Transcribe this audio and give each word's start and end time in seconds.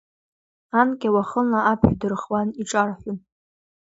Анкьа, 0.79 1.09
уахынла 1.15 1.61
аԥҳә 1.71 1.95
дырхуан, 1.99 2.47
иҿарҳәон. 2.61 3.17